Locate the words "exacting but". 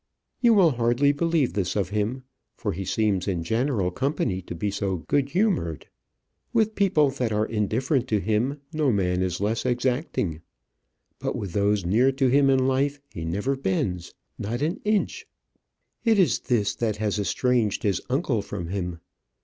9.63-11.35